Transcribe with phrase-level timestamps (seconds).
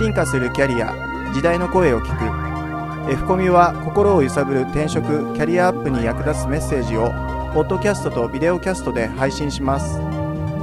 [0.00, 0.94] 進化するキャリア
[1.34, 2.16] 時代の声を聞
[3.06, 3.12] く。
[3.12, 5.04] F コミは心を揺さぶる転職
[5.34, 7.10] キャリアアップに役立つメッセージを
[7.52, 10.00] ポッドキャストとビデオキャストで配信します。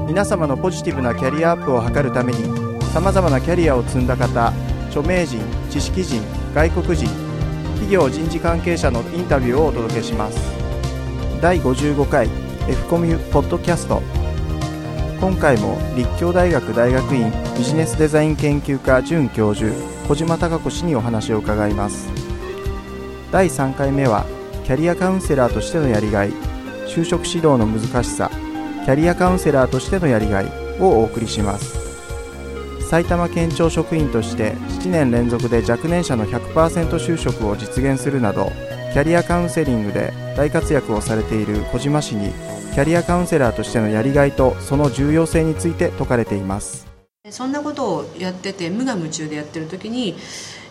[0.07, 4.47] 皆様のポジティブなキャリアアップを図るためにさまざまなキャリアを積んだ方
[4.87, 6.23] 著名人知識人
[6.55, 7.07] 外国人
[7.75, 10.39] 企業人事関係者のインタビューをお届けします。
[11.43, 12.27] 第55回
[12.67, 14.16] F コミュポッドキャスト。
[15.19, 19.73] 今回も立教大学大学院ビジネスデザイン研究科准教授
[20.07, 22.07] 小島貴子氏にお話を伺います。
[23.31, 24.25] 第3回目は
[24.63, 26.29] キャリアカウンセラーとしてのやりがい
[26.87, 28.29] 就職指導の難しさ
[28.85, 30.45] キャリアカウンセラーとしてのやりがい
[30.79, 31.77] をお送りします。
[32.87, 38.51] 埼玉県庁職員として7年連続で若年者の100%就職を実現するなど
[38.93, 42.31] キャリアカウンセリングで大活躍をされている小島氏に
[42.77, 46.85] キャリアカウンセラーとしてのやりがいとその重要性について説かれています。
[47.31, 50.15] そんなことをやってて無我夢中でやってる時に、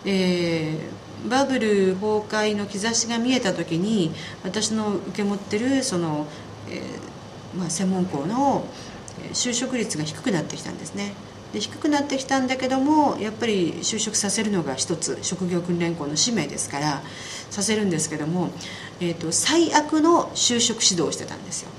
[0.05, 4.13] えー、バブル崩壊の兆しが見えた時に
[4.45, 6.27] 私の受け持ってるその、
[6.69, 8.65] えーまあ、専門校の
[9.33, 11.11] 就職率が低くなってきたんですね。
[11.51, 17.01] で低くなってきたんだけどもやっぱり就職させるのが一つ職業訓練校の使命ですから
[17.49, 18.51] させるんですけども、
[19.01, 21.69] えーと、最悪の就職指導をしてたんですよ。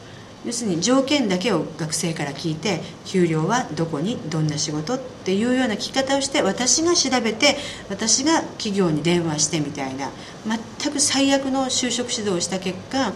[0.45, 7.57] 要するに条件だけを学生から聞いて給料はどこにどんな仕事っていうような聞き方をして私が調べて
[7.89, 10.11] 私が企業に電話してみたいな
[10.47, 13.13] 全く最悪の就職指導をした結果、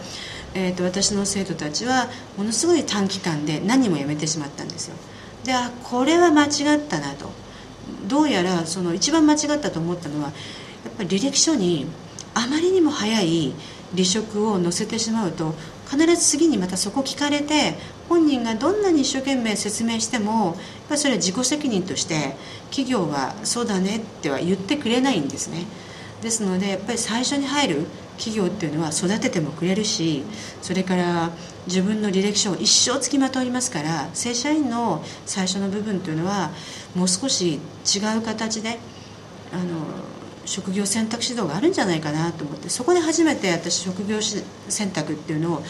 [0.55, 4.97] えーと私の生徒たちはものすごい短期間で何も辞めてしまったんですよ。
[5.45, 7.31] であこれは間違ったなと。
[8.07, 10.31] どうやらその一番間違ったと思ったのはや
[10.91, 11.87] っぱり履歴書に
[12.35, 13.55] あまりにも早い
[13.93, 15.55] 離職を載せてしまうと
[15.89, 17.75] 必ず次にまたそこ聞かれて
[18.09, 20.55] 本人がどんなに一生懸命説明してもやっ
[20.91, 22.37] ぱそれは自己責任として
[22.71, 25.65] 企業はそうだねっては言ってくれないんですね。
[26.23, 30.23] ですのでやっぱり最初に入る企業っていうのは育ててもくれるし
[30.63, 31.31] それから
[31.67, 36.51] 自分の履歴書を一生つきまといますから正社員の最初の部分というのは
[36.95, 37.59] もう少し違
[38.17, 38.79] う形で
[39.53, 39.85] あの
[40.45, 44.21] 職業選択指導があるんじゃないかなと思ってそこで初めて私職業
[44.69, 45.63] 選択っていうのを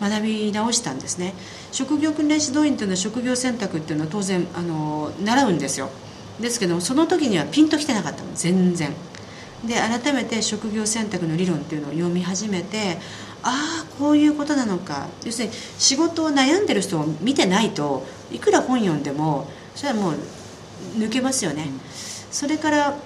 [0.00, 1.34] 学び直したんですね。
[1.72, 5.90] 職業訓練指導員というのは職業選択っていうのは当然あの習うんですよ。
[6.40, 8.94] ですけどもその時にはピンときてなかったの全然。
[9.66, 12.96] で改めて職業選択の理論っていうのを読み始めて
[13.42, 15.06] ああこういうことなのか。
[15.24, 20.14] 要するに仕事を悩んでる人を見てないといくら本読んでもそれはもう
[20.96, 21.68] 抜けますよね、
[22.30, 22.96] それから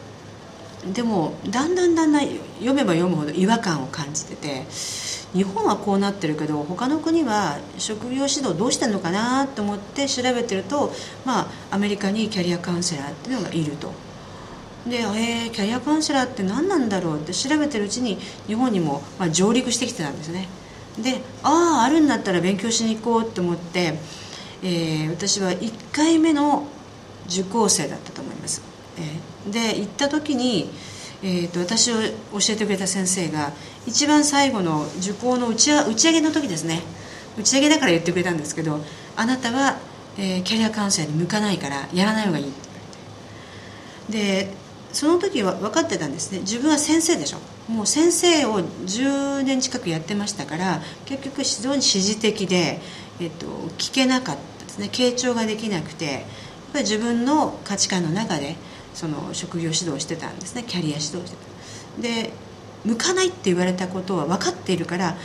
[0.92, 2.28] でもだんだんだんだん
[2.58, 4.66] 読めば読むほど違和感を感じてて
[5.32, 10.92] 日本はこうなってるけど他の国は職業指導どうしてんのかなと思って調べてると
[11.24, 13.92] まあアメリカにキャリアカウンセラーっていうのがいると。
[14.86, 20.46] でえー、キャリアカウンセラーって何なんだろうって調べてるうちに日本にも、まあ、上陸してきてたんですね
[20.98, 23.94] であああるんだったら勉強しに行こうと思って、
[24.62, 26.66] えー、私は1回目の
[27.28, 28.60] 受講生だったと思います、
[28.98, 30.70] え、で行った時に、
[31.22, 31.94] えーと、私を
[32.32, 33.52] 教えてくれた先生が
[33.86, 36.82] 一番最後の受講の打ち打ち上げの時ですね。
[37.38, 38.80] 打ち上げだから言ってくれたんですけど
[39.16, 39.78] あなたは、
[40.16, 42.48] えー、キャリアカウンセラーに向かないからやらない方がいい。
[42.48, 42.58] って
[44.10, 44.54] 言われてで
[44.92, 46.40] その時は分かってたんですね。
[46.40, 47.38] 自分は先生でしょ。
[47.72, 52.80] もう先生を10年近くやってましたから結局非常に指示的で、
[53.18, 53.46] えっと、
[53.78, 54.90] 聞けなかったですね。
[54.92, 56.22] 傾聴ができなくてやっ
[56.74, 58.56] ぱり自分の価値観の中で
[58.94, 60.64] その職業指導してたんですね。
[60.66, 61.36] キャリア指導して
[61.96, 62.02] た。
[62.02, 62.32] で
[62.84, 65.16] 向かないって言われたことは分かっているから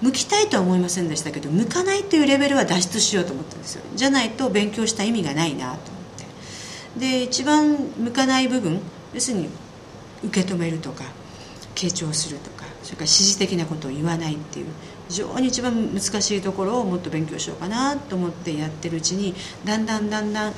[0.00, 3.82] 向きたいとは思いませんでしたけど向かないというレベルは脱出しようと思ったんですよ。
[3.94, 5.76] じゃないと勉強した意味がないなと思っ
[6.96, 7.00] て。
[7.00, 8.80] で一番向かない部分
[9.14, 9.48] 要するに
[10.24, 11.04] 受け止めるとか
[11.74, 14.66] 傾聴するとかそれから指示的なことを言わないっていう
[15.08, 19.34] 非常に一番難しいところをもっと勉強しようかなと思ってやってるうちに
[19.64, 20.54] だんだんだんだん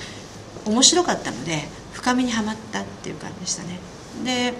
[0.64, 1.62] 面白かったので
[1.94, 3.78] 深みにはまったっていう感じでしたね。
[4.24, 4.54] で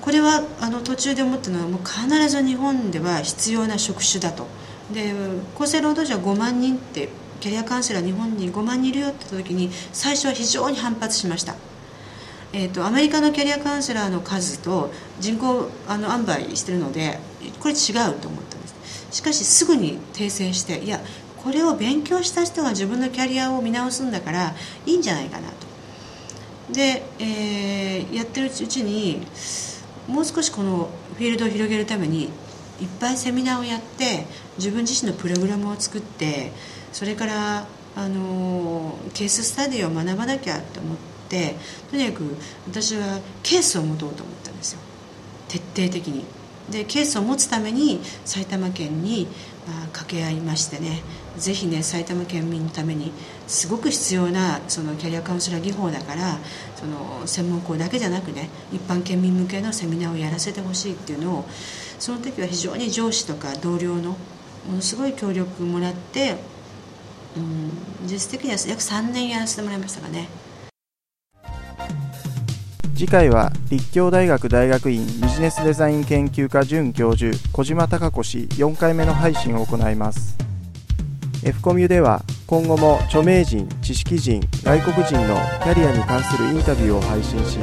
[0.00, 4.46] これはあの途中で思ったのはもう必ず日本では必要な職種だと。
[4.92, 5.14] で
[5.54, 7.08] 厚生労働省は5万人って
[7.40, 11.54] キャリアカウンセラー日本に5万人いるよって言った時に最初は非常に反発しました。
[12.54, 17.18] えーと、アメリカのキャリアカウンセラーの数と人口あの塩梅してるので
[17.60, 18.74] これ違うと思ったんです。
[19.10, 21.00] しかしすぐに訂正していや
[21.42, 24.54] これを勉強した人が自分のキャリアを見直すんだから
[24.86, 25.71] いいんじゃないかなと。
[26.72, 29.26] で、えー、やってるうちに
[30.08, 32.30] もう少しこのフィールドを広げるためにいっ
[32.98, 34.26] ぱいセミナーをやって
[34.56, 36.52] 自分自身のプログラムを作って
[36.92, 41.12] それからあのケーススタディを学ばなきゃと思って。
[41.12, 41.56] っって
[41.90, 42.36] とにかく
[42.68, 44.80] 私はケースを持とうと思ったんですよ
[45.48, 46.24] 徹底的に
[46.70, 49.26] でケースを持つために埼玉県に、
[49.66, 51.02] まあ、掛け合いましてね
[51.36, 53.12] ぜひね埼玉県民のために
[53.46, 56.38] すごく必要なそのキャリアカウンセラー技法だから
[56.76, 61.44] その専門校だけじゃなくね一般県民向けのセミナーをやらせてほしいっていうのを
[61.98, 64.16] その時は非常に上司とか同僚の
[64.68, 66.36] ものすごい協力もらって
[67.36, 67.70] うん
[68.06, 70.28] 実質的には約3年やらせてもらいましたかね。
[73.02, 80.38] 次回は立教大学大学院ビジネスデザイン研究科准教授小島貴子氏4回目の配信を行います。
[81.42, 85.34] F コミュでは今後も著名人知識人外国人の
[85.64, 87.58] キャリアに関するインタビューを配信し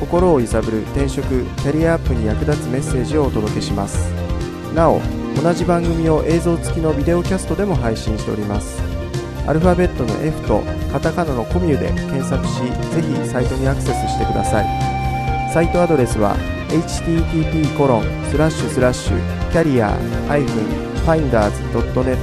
[0.00, 4.10] 心を揺さぶる転職キャリアアップに役立つメッセージをお届けします。
[4.74, 5.00] なお
[5.40, 8.93] 同じ番組を映像付きのビデオキャストでも配信しております。
[9.46, 14.94] アルファベットの F とカタカナのコミュで検索しぜひサイトにアクセスしてください。
[15.52, 16.34] サイトアドレスは
[16.68, 19.96] http コロンスラッシュスラッシュキャリア
[21.06, 22.18] -finders.net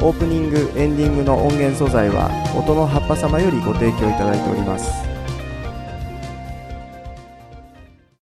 [0.00, 5.13] オープニングエンディングの音源素材は音の葉っぱ様よりご提供いただいております。